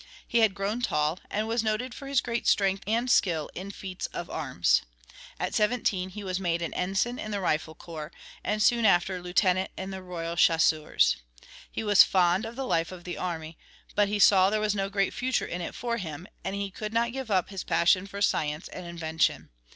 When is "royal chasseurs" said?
10.01-11.17